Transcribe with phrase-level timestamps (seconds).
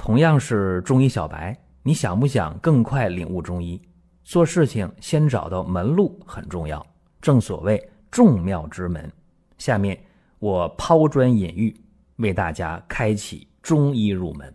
[0.00, 3.78] 同样是中医小白，你想不想更快领悟中医？
[4.24, 6.84] 做事情先找到门路很重要，
[7.20, 9.12] 正所谓众妙之门。
[9.58, 10.02] 下面
[10.38, 11.78] 我抛砖引玉，
[12.16, 14.52] 为大家开启中医入门。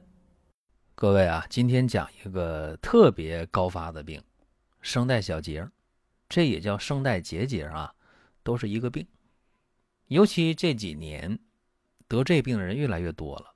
[0.96, 4.20] 各位啊，今天讲一个特别高发的病——
[4.82, 5.66] 声带小结，
[6.28, 7.94] 这也叫声带结节啊，
[8.42, 9.06] 都是一个病。
[10.08, 11.38] 尤其这几年
[12.08, 13.54] 得这病的人越来越多了，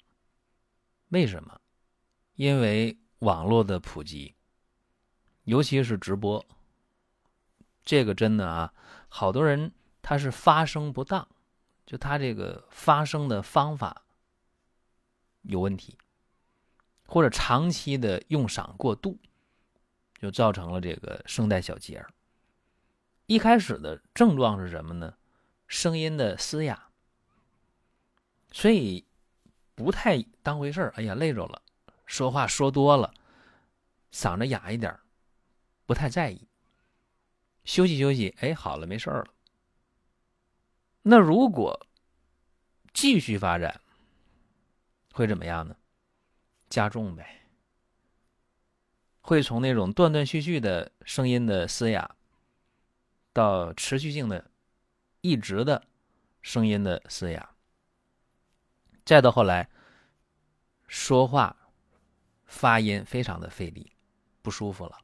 [1.10, 1.60] 为什么？
[2.40, 4.34] 因为网络的普及，
[5.44, 6.46] 尤其是直播，
[7.84, 8.74] 这个真的啊，
[9.10, 11.28] 好多人他是发声不当，
[11.86, 14.06] 就他这个发声的方法
[15.42, 15.98] 有问题，
[17.08, 19.20] 或者长期的用嗓过度，
[20.22, 22.02] 就造成了这个声带小结。
[23.26, 25.14] 一开始的症状是什么呢？
[25.68, 26.88] 声音的嘶哑，
[28.50, 29.06] 所以
[29.76, 30.94] 不太当回事儿。
[30.96, 31.59] 哎呀，累着了。
[32.10, 33.14] 说话说多了，
[34.12, 35.00] 嗓子哑一点
[35.86, 36.48] 不太在意。
[37.64, 39.28] 休息休息，哎，好了，没事了。
[41.04, 41.88] 那如果
[42.94, 43.80] 继续发展，
[45.14, 45.76] 会怎么样呢？
[46.68, 47.48] 加重呗，
[49.22, 52.16] 会从那种断断续续的声音的嘶哑，
[53.32, 54.50] 到持续性的、
[55.22, 55.86] 一直的
[56.42, 57.52] 声音的嘶哑，
[59.06, 59.70] 再到后来
[60.88, 61.56] 说话。
[62.50, 63.92] 发音非常的费力，
[64.42, 64.98] 不舒服了。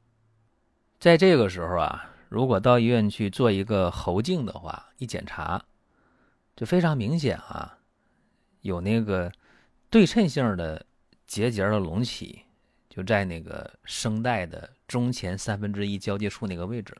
[0.99, 5.63] 在这个时候啊，如果到医院去做一个喉镜的话，一检查
[6.55, 7.77] 就非常明显啊，
[8.61, 9.31] 有那个
[9.89, 10.83] 对称性的
[11.27, 12.41] 结节的隆起，
[12.89, 16.97] 就在那个声带的中前三分之一交界处那个位置。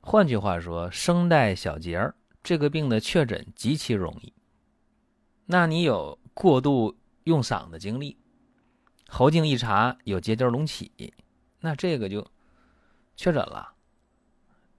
[0.00, 4.32] 换句话说，声带小结这个病的确诊极其容易。
[5.46, 8.18] 那你有过度用嗓的经历？
[9.14, 11.14] 喉镜一查有结节隆起，
[11.60, 12.26] 那这个就
[13.14, 13.74] 确诊了。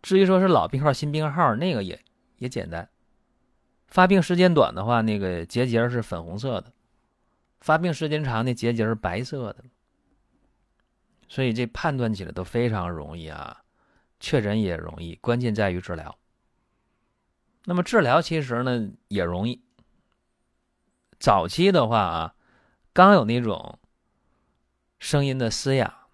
[0.02, 1.98] 至于说是老病号、新病号，那个也
[2.40, 2.90] 也简单。
[3.88, 6.70] 发病时间短的话，那个结节是粉红色的；
[7.62, 9.64] 发病时间长，那结节是白色的。
[11.30, 13.64] 所以这判断起来都非常容易啊，
[14.20, 16.14] 确诊也容易，关键在于治疗。
[17.64, 19.64] 那么治疗其实呢也容易。
[21.22, 22.36] 早期的话啊，
[22.92, 23.80] 刚有那种。
[25.00, 26.08] 声音的嘶哑，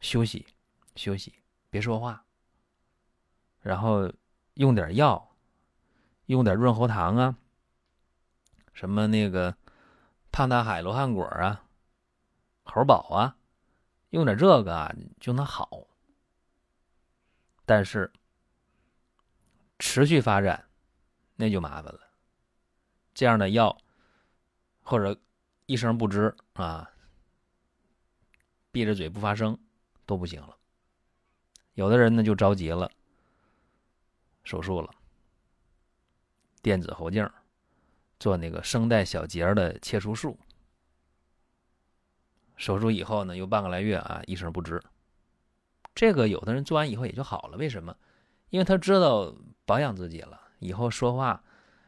[0.00, 0.46] 休息，
[0.94, 1.34] 休息，
[1.70, 2.24] 别说话。
[3.60, 4.12] 然后
[4.54, 5.36] 用点药，
[6.26, 7.36] 用点润喉糖啊，
[8.72, 9.56] 什么那个
[10.30, 11.64] 胖大海、罗汉果啊、
[12.64, 13.36] 猴宝啊，
[14.10, 15.86] 用点这个啊就能好。
[17.64, 18.12] 但是
[19.78, 20.68] 持续发展
[21.36, 22.00] 那就麻烦了。
[23.14, 23.76] 这样的药
[24.82, 25.20] 或者
[25.66, 26.91] 一声不吱啊。
[28.72, 29.58] 闭着嘴不发声
[30.06, 30.56] 都不行了，
[31.74, 32.90] 有的人呢就着急了，
[34.44, 34.90] 手术了，
[36.62, 37.28] 电子喉镜，
[38.18, 40.38] 做那个声带小结的切除术。
[42.56, 44.80] 手术以后呢，有半个来月啊，一声不吱。
[45.94, 47.94] 这个有的人做完以后也就好了，为什么？
[48.48, 51.44] 因为他知道保养自己了，以后说话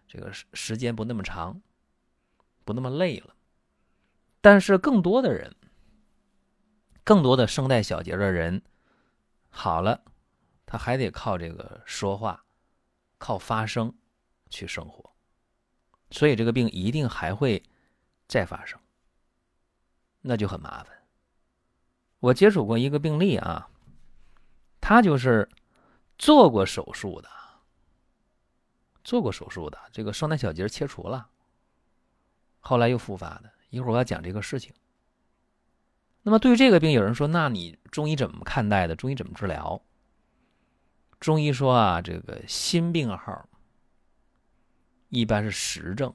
[0.06, 1.62] 这个时时间不那么长，
[2.66, 3.34] 不那么累了。
[4.42, 5.56] 但是更多的人。
[7.04, 8.62] 更多的声带小结的人
[9.50, 10.02] 好了，
[10.64, 12.44] 他还得靠这个说话，
[13.18, 13.94] 靠发声
[14.48, 15.14] 去生活，
[16.10, 17.62] 所以这个病一定还会
[18.26, 18.80] 再发生，
[20.22, 21.06] 那就很麻烦。
[22.20, 23.68] 我接触过一个病例啊，
[24.80, 25.48] 他就是
[26.16, 27.28] 做过手术的，
[29.04, 31.28] 做过手术的，这个声带小结切除了，
[32.60, 33.52] 后来又复发的。
[33.68, 34.74] 一会儿我要讲这个事情。
[36.26, 38.96] 那么，对于这个病，有人说：“那你中医怎么看待的？
[38.96, 39.82] 中医怎么治疗？”
[41.20, 43.46] 中医说啊，这个心病号
[45.10, 46.14] 一般是实症，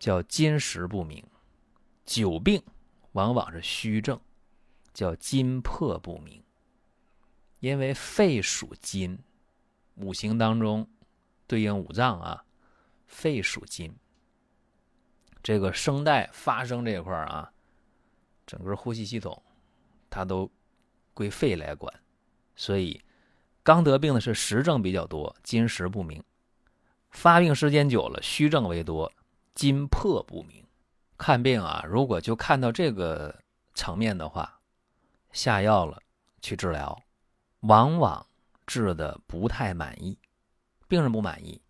[0.00, 1.22] 叫金石不明；
[2.04, 2.60] 久病
[3.12, 4.20] 往往是虚症，
[4.92, 6.42] 叫金破不明。
[7.60, 9.16] 因为肺属金，
[9.94, 10.90] 五行当中
[11.46, 12.44] 对应五脏啊，
[13.06, 13.96] 肺属金。
[15.44, 17.52] 这个声带发声这一块啊。
[18.46, 19.42] 整个呼吸系统，
[20.08, 20.50] 它都
[21.12, 21.92] 归肺来管，
[22.54, 23.02] 所以
[23.62, 26.20] 刚得病的是实症比较多，金实不明；
[27.10, 29.12] 发病时间久了，虚症为多，
[29.54, 30.64] 金破不明。
[31.18, 33.34] 看病啊，如果就看到这个
[33.74, 34.60] 层面的话，
[35.32, 36.00] 下药了
[36.40, 37.02] 去治疗，
[37.60, 38.26] 往往
[38.66, 40.18] 治的不太满意，
[40.86, 41.60] 病人不满意，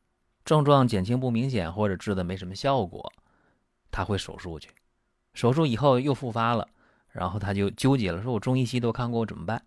[0.45, 3.13] 症状减轻不明显，或者治的没什么效果，
[3.91, 4.69] 他会手术去。
[5.37, 6.67] 手术以后又复发了，
[7.11, 9.63] 然后他就纠结了，说我中医西都看过，我怎么办？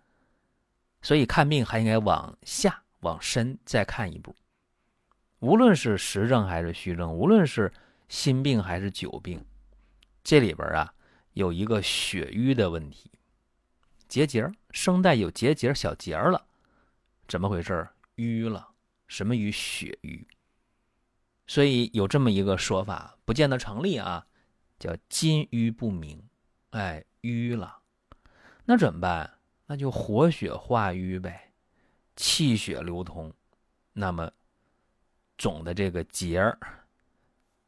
[1.03, 4.35] 所以看病还应该往下、往深再看一步。
[5.37, 7.71] 无论是实症还是虚症，无论是
[8.07, 9.45] 心病还是久病，
[10.23, 10.91] 这里边啊
[11.33, 13.11] 有一个血瘀的问题，
[14.07, 16.43] 结节，声带有结节小结了，
[17.27, 17.87] 怎么回事？
[18.15, 18.69] 瘀了，
[19.07, 19.51] 什么瘀？
[19.51, 20.27] 血瘀。
[21.45, 24.25] 所以有这么一个说法，不见得成立啊，
[24.79, 26.23] 叫津瘀不明，
[26.69, 27.79] 哎，瘀了，
[28.65, 29.29] 那怎么办？
[29.65, 31.51] 那就活血化瘀呗，
[32.15, 33.31] 气血流通，
[33.93, 34.31] 那么
[35.37, 36.57] 肿的这个结儿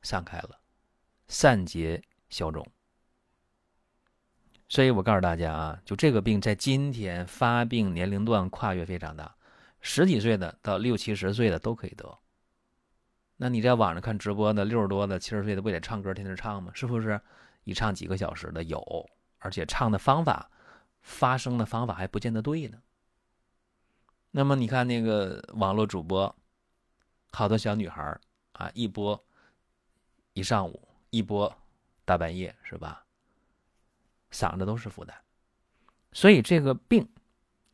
[0.02, 0.58] 散开了，
[1.28, 2.66] 散结消肿。
[4.68, 9.36] 所以我告诉大家啊，就这个病在今天发病年龄段跨越非常大，
[9.82, 12.18] 十几岁的到六七十岁的都可以得。
[13.44, 16.72] 那你在网上看直播的六十多的、七十岁的，不得唱歌天天唱吗？
[16.76, 17.20] 是不是？
[17.64, 19.10] 一唱几个小时的有，
[19.40, 20.52] 而且唱的方法、
[21.02, 22.80] 发声的方法还不见得对呢。
[24.30, 26.36] 那么你看那个网络主播，
[27.32, 28.16] 好多小女孩
[28.52, 29.20] 啊，一播
[30.34, 31.52] 一上午，一播
[32.06, 33.04] 大半夜，是吧？
[34.30, 35.18] 嗓子都是负担。
[36.12, 37.10] 所以这个病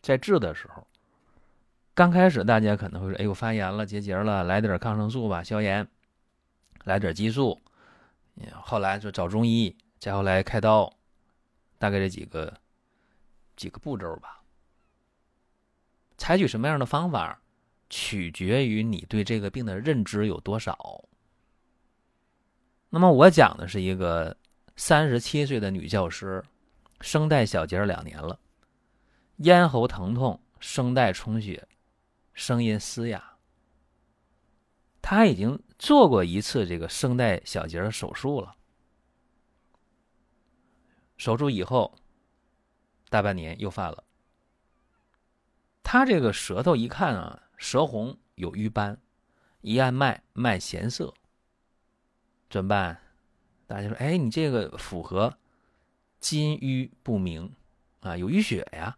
[0.01, 0.87] 在治的时候。
[1.97, 5.87] 刚开始大家可能会说：“哎呦，发炎了，结节了，来点抗生素吧，消炎，
[6.83, 7.59] 来点激素。”
[8.61, 10.93] 后来就找中医，再后来开刀，
[11.79, 12.53] 大概这几个
[13.55, 14.43] 几个步骤吧。
[16.19, 17.41] 采取什么样的方法，
[17.89, 21.03] 取决于你对这个病的认知有多少。
[22.91, 24.37] 那么我讲的是一个
[24.75, 26.43] 三十七岁的女教师，
[27.01, 28.39] 声带小结两年了，
[29.37, 31.67] 咽喉疼痛，声带充血。
[32.37, 33.35] 声音嘶哑，
[35.01, 38.55] 他已经做过一次这个声带小结手术了。
[41.17, 41.97] 手术以后，
[43.09, 44.03] 大半年又犯了。
[45.81, 49.01] 他这个舌头一看啊，舌红有瘀斑，
[49.61, 51.15] 一按脉脉弦涩，
[52.51, 53.01] 怎么办？
[53.65, 55.39] 大家说，哎，你这个符合
[56.19, 57.51] 金瘀不明
[58.01, 58.95] 啊，有淤血呀。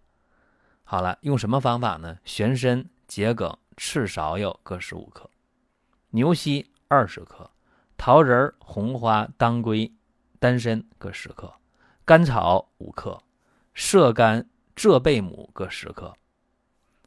[0.84, 2.20] 好了，用什么方法呢？
[2.26, 2.90] 玄参。
[3.10, 5.28] 桔梗、赤芍药各十五克，
[6.12, 7.50] 牛膝二十克，
[7.98, 9.92] 桃仁、红花、当归、
[10.38, 11.52] 丹参各十克，
[12.06, 13.20] 甘草五克，
[13.74, 16.16] 射干、浙贝母各十克，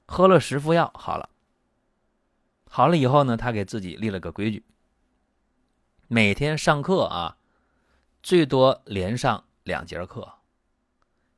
[0.04, 1.31] 喝了十副药好了。
[2.69, 4.64] 好了以后呢，他给自己立了个规矩，
[6.08, 7.37] 每天上课啊，
[8.25, 10.40] 最多连上两节课，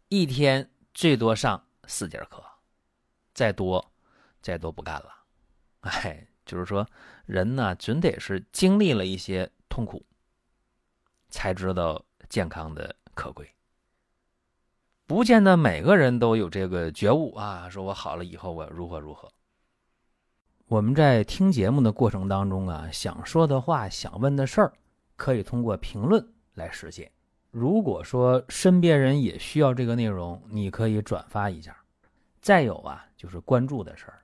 [0.09, 2.43] 一天最多上四节课，
[3.35, 3.91] 再多。
[4.45, 5.09] 再都不干了，
[5.81, 6.87] 哎，就是说，
[7.25, 10.05] 人呢，准得是经历了一些痛苦，
[11.31, 13.51] 才知道健康的可贵。
[15.07, 19.33] 不见得每个人都有这个觉悟啊，说我好了以后我如何如何。
[20.67, 24.75] 我们在听节目的过程当中啊，想说的话、想问的事儿，
[25.17, 27.11] 可以通过评论来实现。
[27.51, 31.75] 如果说身边人也需要这个内容，你可以转发一下。
[32.43, 34.24] 再有啊，就是关注的事儿。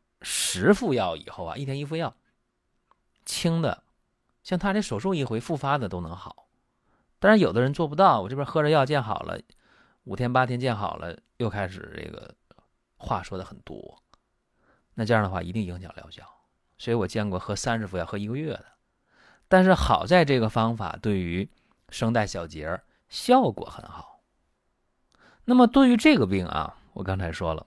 [0.21, 2.15] 十副药以后啊，一天一副药，
[3.25, 3.83] 轻的，
[4.43, 6.47] 像他这手术一回复发的都能好。
[7.19, 9.39] 但是有的人做不到，我这边喝着药见好了，
[10.03, 12.35] 五天八天见好了，又开始这个
[12.97, 14.01] 话说的很多，
[14.93, 16.23] 那这样的话一定影响疗效。
[16.77, 18.65] 所以我见过喝三十副药喝一个月的，
[19.47, 21.49] 但是好在这个方法对于
[21.89, 24.21] 声带小结效果很好。
[25.45, 27.65] 那么对于这个病啊，我刚才说了，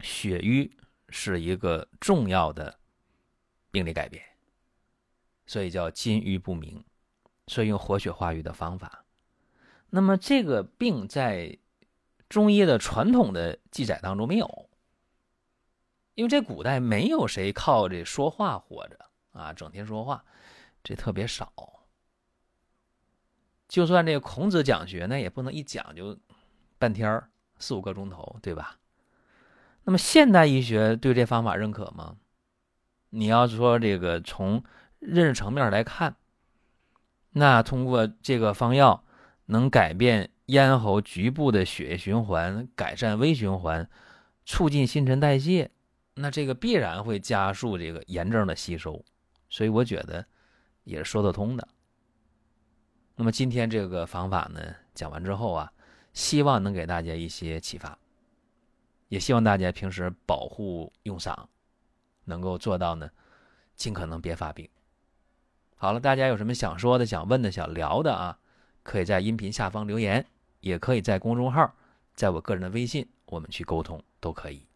[0.00, 0.76] 血瘀。
[1.12, 2.76] 是一个重要的
[3.70, 4.24] 病理改变，
[5.46, 6.82] 所以叫金瘀不明，
[7.46, 9.04] 所以用活血化瘀的方法。
[9.90, 11.58] 那么这个病在
[12.28, 14.70] 中医的传统的记载当中没有，
[16.14, 18.98] 因为这古代没有谁靠这说话活着
[19.32, 20.24] 啊，整天说话，
[20.82, 21.52] 这特别少。
[23.68, 26.18] 就算这个孔子讲学，那也不能一讲就
[26.78, 27.22] 半天
[27.58, 28.78] 四五个钟头，对吧？
[29.84, 32.16] 那么现代医学对这方法认可吗？
[33.10, 34.62] 你要说这个从
[34.98, 36.16] 认识层面来看，
[37.30, 39.04] 那通过这个方药
[39.46, 43.88] 能改变咽喉局部的血液循环，改善微循环，
[44.46, 45.70] 促进新陈代谢，
[46.14, 49.04] 那这个必然会加速这个炎症的吸收，
[49.50, 50.24] 所以我觉得
[50.84, 51.68] 也是说得通的。
[53.16, 54.60] 那么今天这个方法呢
[54.94, 55.70] 讲完之后啊，
[56.14, 57.98] 希望能给大家一些启发，
[59.12, 61.36] 也希望大家平时保护用嗓，
[62.24, 63.10] 能够做到呢，
[63.76, 64.66] 尽可能别发病。
[65.76, 68.38] 好了，大家有什么想说的、想问的、想聊的啊？
[68.82, 70.26] 可以在音频下方留言，
[70.60, 71.74] 也可以在公众号，
[72.14, 74.66] 在我个人的微信，我们去沟通都可以。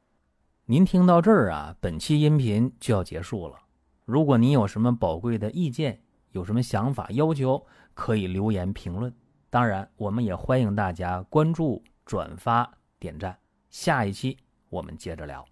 [0.67, 3.57] 您听到这儿啊，本期音频就要结束了。
[4.05, 6.03] 如果您有什么宝贵的意见，
[6.33, 9.11] 有什么想法要求，可以留言评论。
[9.49, 13.39] 当然，我们也欢迎大家关注、转发、点赞。
[13.79, 14.39] 下一期
[14.71, 15.47] 我们接着聊。